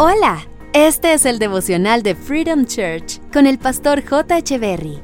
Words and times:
Hola, 0.00 0.46
este 0.74 1.12
es 1.12 1.26
el 1.26 1.40
devocional 1.40 2.04
de 2.04 2.14
Freedom 2.14 2.66
Church 2.66 3.20
con 3.32 3.48
el 3.48 3.58
pastor 3.58 4.00
J. 4.08 4.38
Echeverry. 4.38 5.00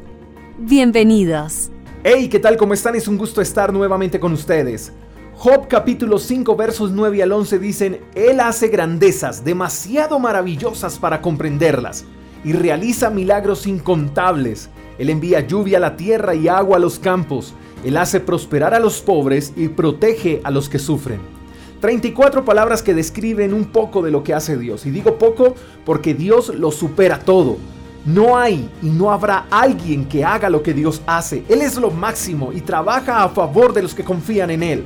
Bienvenidos. 0.57 1.73
Hey, 2.05 2.29
¿qué 2.29 2.39
tal? 2.39 2.57
¿Cómo 2.57 2.75
están? 2.75 2.95
Es 2.95 3.09
un 3.09 3.19
gusto 3.19 3.41
estar 3.41 3.73
nuevamente 3.73 4.21
con 4.21 4.33
ustedes. 4.33 4.93
Job 5.35 5.67
capítulo 5.67 6.21
5 6.21 6.55
versos 6.55 6.93
9 6.93 7.25
al 7.25 7.33
11 7.33 7.59
dicen, 7.59 8.01
Él 8.15 8.39
hace 8.39 8.69
grandezas 8.69 9.45
demasiado 9.45 10.21
maravillosas 10.21 10.97
para 11.01 11.21
comprenderlas 11.21 12.05
y 12.45 12.53
realiza 12.53 13.11
milagros 13.11 13.67
incontables. 13.67 14.71
Él 14.99 15.11
envía 15.11 15.41
lluvia 15.41 15.79
a 15.79 15.81
la 15.81 15.97
tierra 15.97 16.37
y 16.37 16.47
agua 16.47 16.77
a 16.77 16.81
los 16.81 17.01
campos. 17.01 17.53
Él 17.85 17.97
hace 17.97 18.21
prosperar 18.21 18.75
a 18.75 18.79
los 18.79 19.01
pobres 19.01 19.55
y 19.57 19.67
protege 19.67 20.41
a 20.45 20.53
los 20.53 20.69
que 20.69 20.79
sufren. 20.79 21.44
34 21.85 22.47
palabras 22.47 22.83
que 22.83 22.95
describen 22.95 23.53
un 23.53 23.67
poco 23.67 24.01
de 24.01 24.11
lo 24.11 24.25
que 24.25 24.33
hace 24.33 24.57
Dios. 24.57 24.87
Y 24.87 24.91
digo 24.91 25.19
poco 25.19 25.55
porque 25.85 26.15
Dios 26.15 26.49
lo 26.55 26.71
supera 26.71 27.19
todo. 27.19 27.59
No 28.07 28.39
hay 28.39 28.71
y 28.81 28.87
no 28.87 29.11
habrá 29.11 29.45
alguien 29.51 30.07
que 30.07 30.25
haga 30.25 30.49
lo 30.49 30.63
que 30.63 30.73
Dios 30.73 31.03
hace. 31.07 31.45
Él 31.47 31.61
es 31.61 31.77
lo 31.77 31.91
máximo 31.91 32.55
y 32.55 32.63
trabaja 32.63 33.23
a 33.23 33.29
favor 33.29 33.75
de 33.75 33.83
los 33.83 33.95
que 33.95 34.03
confían 34.03 34.49
en 34.49 34.63
Él. 34.63 34.85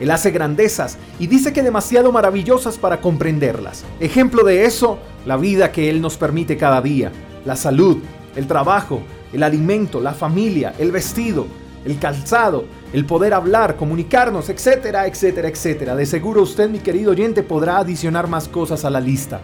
Él 0.00 0.10
hace 0.10 0.30
grandezas 0.30 0.98
y 1.18 1.28
dice 1.28 1.54
que 1.54 1.62
demasiado 1.62 2.12
maravillosas 2.12 2.76
para 2.76 3.00
comprenderlas. 3.00 3.86
Ejemplo 3.98 4.44
de 4.44 4.66
eso, 4.66 4.98
la 5.24 5.38
vida 5.38 5.72
que 5.72 5.88
Él 5.88 6.02
nos 6.02 6.18
permite 6.18 6.58
cada 6.58 6.82
día, 6.82 7.10
la 7.46 7.56
salud, 7.56 8.02
el 8.36 8.46
trabajo, 8.46 9.00
el 9.32 9.42
alimento, 9.42 9.98
la 9.98 10.12
familia, 10.12 10.74
el 10.78 10.92
vestido, 10.92 11.46
el 11.84 11.98
calzado, 11.98 12.64
el 12.92 13.04
poder 13.04 13.34
hablar, 13.34 13.76
comunicarnos, 13.76 14.48
etcétera, 14.48 15.06
etcétera, 15.06 15.48
etcétera. 15.48 15.96
De 15.96 16.06
seguro 16.06 16.42
usted, 16.42 16.68
mi 16.68 16.78
querido 16.78 17.12
oyente, 17.12 17.42
podrá 17.42 17.78
adicionar 17.78 18.28
más 18.28 18.48
cosas 18.48 18.84
a 18.84 18.90
la 18.90 19.00
lista. 19.00 19.40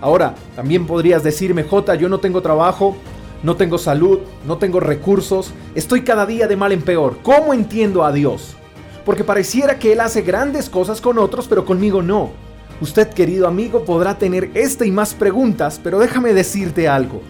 Ahora, 0.00 0.34
también 0.54 0.86
podrías 0.86 1.22
decirme, 1.22 1.64
J, 1.64 1.94
yo 1.96 2.08
no 2.08 2.20
tengo 2.20 2.40
trabajo, 2.42 2.96
no 3.42 3.56
tengo 3.56 3.78
salud, 3.78 4.20
no 4.46 4.58
tengo 4.58 4.80
recursos, 4.80 5.52
estoy 5.74 6.02
cada 6.02 6.26
día 6.26 6.46
de 6.46 6.56
mal 6.56 6.72
en 6.72 6.82
peor. 6.82 7.18
¿Cómo 7.22 7.54
entiendo 7.54 8.04
a 8.04 8.12
Dios? 8.12 8.56
porque 9.08 9.24
pareciera 9.24 9.78
que 9.78 9.92
Él 9.92 10.02
hace 10.02 10.20
grandes 10.20 10.68
cosas 10.68 11.00
con 11.00 11.16
otros, 11.16 11.48
pero 11.48 11.64
conmigo 11.64 12.02
no. 12.02 12.28
Usted, 12.82 13.08
querido 13.08 13.48
amigo, 13.48 13.86
podrá 13.86 14.18
tener 14.18 14.50
esta 14.52 14.84
y 14.84 14.90
más 14.90 15.14
preguntas, 15.14 15.80
pero 15.82 15.98
déjame 15.98 16.34
decirte 16.34 16.88
algo. 16.88 17.22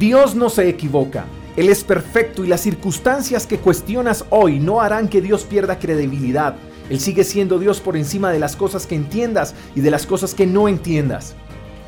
Dios 0.00 0.34
no 0.34 0.50
se 0.50 0.68
equivoca. 0.68 1.26
Él 1.56 1.68
es 1.68 1.84
perfecto 1.84 2.44
y 2.44 2.48
las 2.48 2.62
circunstancias 2.62 3.46
que 3.46 3.58
cuestionas 3.58 4.24
hoy 4.30 4.58
no 4.58 4.80
harán 4.80 5.08
que 5.08 5.20
Dios 5.20 5.44
pierda 5.44 5.78
credibilidad. 5.78 6.56
Él 6.88 6.98
sigue 6.98 7.24
siendo 7.24 7.58
Dios 7.58 7.80
por 7.80 7.96
encima 7.96 8.30
de 8.30 8.38
las 8.38 8.56
cosas 8.56 8.86
que 8.86 8.94
entiendas 8.94 9.54
y 9.74 9.82
de 9.82 9.90
las 9.90 10.06
cosas 10.06 10.34
que 10.34 10.46
no 10.46 10.66
entiendas. 10.66 11.34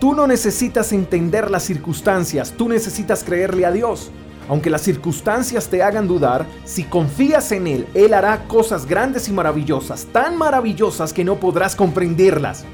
Tú 0.00 0.14
no 0.14 0.26
necesitas 0.26 0.92
entender 0.92 1.50
las 1.50 1.62
circunstancias, 1.62 2.52
tú 2.56 2.68
necesitas 2.68 3.24
creerle 3.24 3.64
a 3.64 3.72
Dios. 3.72 4.10
Aunque 4.50 4.68
las 4.68 4.82
circunstancias 4.82 5.68
te 5.68 5.82
hagan 5.82 6.06
dudar, 6.06 6.44
si 6.66 6.84
confías 6.84 7.50
en 7.52 7.66
Él, 7.66 7.86
Él 7.94 8.12
hará 8.12 8.44
cosas 8.46 8.84
grandes 8.84 9.28
y 9.28 9.32
maravillosas, 9.32 10.06
tan 10.12 10.36
maravillosas 10.36 11.14
que 11.14 11.24
no 11.24 11.36
podrás 11.36 11.74
comprenderlas. 11.74 12.66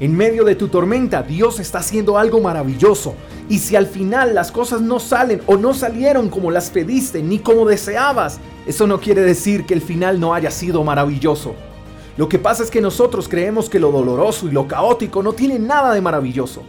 En 0.00 0.16
medio 0.16 0.44
de 0.44 0.56
tu 0.56 0.68
tormenta, 0.68 1.22
Dios 1.22 1.60
está 1.60 1.78
haciendo 1.78 2.18
algo 2.18 2.40
maravilloso. 2.40 3.14
Y 3.48 3.58
si 3.58 3.76
al 3.76 3.86
final 3.86 4.34
las 4.34 4.50
cosas 4.50 4.80
no 4.80 4.98
salen 4.98 5.42
o 5.46 5.56
no 5.56 5.74
salieron 5.74 6.28
como 6.28 6.50
las 6.50 6.70
pediste 6.70 7.22
ni 7.22 7.38
como 7.38 7.66
deseabas, 7.66 8.40
eso 8.66 8.86
no 8.86 9.00
quiere 9.00 9.22
decir 9.22 9.64
que 9.64 9.74
el 9.74 9.82
final 9.82 10.18
no 10.18 10.34
haya 10.34 10.50
sido 10.50 10.82
maravilloso. 10.82 11.54
Lo 12.16 12.28
que 12.28 12.38
pasa 12.38 12.62
es 12.62 12.70
que 12.70 12.80
nosotros 12.80 13.28
creemos 13.28 13.68
que 13.68 13.78
lo 13.78 13.90
doloroso 13.90 14.48
y 14.48 14.50
lo 14.50 14.68
caótico 14.68 15.22
no 15.22 15.32
tiene 15.32 15.58
nada 15.58 15.94
de 15.94 16.00
maravilloso. 16.00 16.62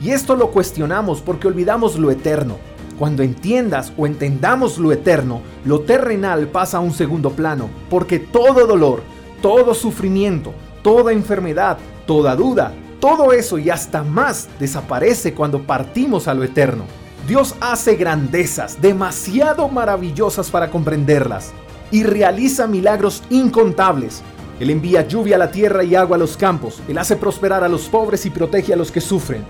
Y 0.00 0.10
esto 0.10 0.36
lo 0.36 0.50
cuestionamos 0.50 1.20
porque 1.20 1.48
olvidamos 1.48 1.98
lo 1.98 2.10
eterno. 2.10 2.56
Cuando 2.98 3.22
entiendas 3.22 3.92
o 3.96 4.06
entendamos 4.06 4.78
lo 4.78 4.90
eterno, 4.92 5.40
lo 5.64 5.80
terrenal 5.80 6.48
pasa 6.48 6.78
a 6.78 6.80
un 6.80 6.92
segundo 6.92 7.30
plano, 7.30 7.70
porque 7.88 8.18
todo 8.18 8.66
dolor, 8.66 9.02
todo 9.40 9.72
sufrimiento, 9.74 10.52
toda 10.82 11.12
enfermedad, 11.12 11.78
toda 12.08 12.34
duda, 12.34 12.72
todo 12.98 13.32
eso 13.32 13.58
y 13.58 13.70
hasta 13.70 14.02
más 14.02 14.48
desaparece 14.58 15.34
cuando 15.34 15.62
partimos 15.62 16.26
a 16.26 16.34
lo 16.34 16.42
eterno. 16.42 16.84
Dios 17.28 17.54
hace 17.60 17.94
grandezas 17.94 18.80
demasiado 18.80 19.68
maravillosas 19.68 20.50
para 20.50 20.70
comprenderlas 20.70 21.52
y 21.92 22.02
realiza 22.02 22.66
milagros 22.66 23.22
incontables. 23.30 24.22
Él 24.58 24.70
envía 24.70 25.06
lluvia 25.06 25.36
a 25.36 25.38
la 25.38 25.50
tierra 25.50 25.84
y 25.84 25.94
agua 25.94 26.16
a 26.16 26.18
los 26.18 26.36
campos. 26.36 26.82
Él 26.88 26.98
hace 26.98 27.14
prosperar 27.14 27.62
a 27.62 27.68
los 27.68 27.88
pobres 27.88 28.26
y 28.26 28.30
protege 28.30 28.72
a 28.72 28.76
los 28.76 28.90
que 28.90 29.00
sufren. 29.00 29.44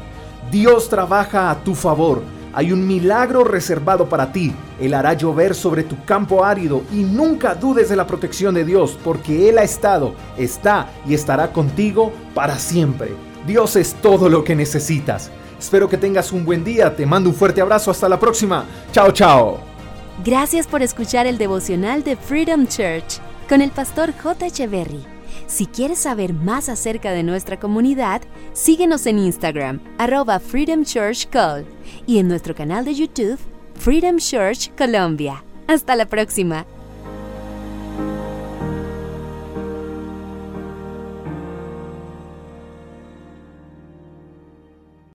Dios 0.50 0.90
trabaja 0.90 1.50
a 1.50 1.62
tu 1.62 1.74
favor 1.74 2.22
hay 2.58 2.72
un 2.72 2.86
milagro 2.86 3.44
reservado 3.44 4.08
para 4.08 4.32
ti. 4.32 4.52
Él 4.80 4.94
hará 4.94 5.14
llover 5.14 5.54
sobre 5.54 5.82
tu 5.82 5.96
campo 6.04 6.44
árido 6.44 6.82
y 6.92 7.02
nunca 7.02 7.54
dudes 7.54 7.88
de 7.88 7.96
la 7.96 8.06
protección 8.06 8.54
de 8.54 8.64
Dios, 8.64 8.98
porque 9.02 9.48
Él 9.48 9.58
ha 9.58 9.62
estado, 9.62 10.14
está 10.36 10.90
y 11.06 11.14
estará 11.14 11.52
contigo 11.52 12.12
para 12.34 12.58
siempre. 12.58 13.12
Dios 13.46 13.76
es 13.76 13.94
todo 13.94 14.28
lo 14.28 14.44
que 14.44 14.54
necesitas. 14.54 15.30
Espero 15.58 15.88
que 15.88 15.96
tengas 15.96 16.32
un 16.32 16.44
buen 16.44 16.62
día. 16.62 16.94
Te 16.94 17.06
mando 17.06 17.30
un 17.30 17.34
fuerte 17.34 17.60
abrazo. 17.60 17.90
Hasta 17.90 18.08
la 18.08 18.20
próxima. 18.20 18.64
Chao, 18.92 19.10
chao. 19.10 19.58
Gracias 20.24 20.66
por 20.66 20.82
escuchar 20.82 21.26
el 21.26 21.38
devocional 21.38 22.04
de 22.04 22.16
Freedom 22.16 22.66
Church 22.66 23.20
con 23.48 23.62
el 23.62 23.70
pastor 23.70 24.12
J. 24.12 24.46
Echeverry. 24.46 25.04
Si 25.46 25.66
quieres 25.66 25.98
saber 26.00 26.34
más 26.34 26.68
acerca 26.68 27.12
de 27.12 27.22
nuestra 27.22 27.58
comunidad, 27.58 28.22
síguenos 28.52 29.06
en 29.06 29.18
Instagram, 29.18 29.80
arroba 29.96 30.40
Freedom 30.40 30.84
Church 30.84 31.28
y 32.06 32.18
en 32.18 32.28
nuestro 32.28 32.54
canal 32.54 32.84
de 32.84 32.94
YouTube, 32.94 33.38
Freedom 33.78 34.18
Church 34.18 34.70
Colombia. 34.76 35.44
Hasta 35.68 35.94
la 35.94 36.06
próxima. 36.06 36.66